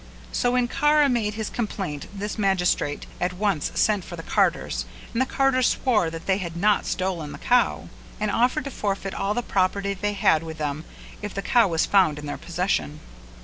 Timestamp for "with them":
10.41-10.85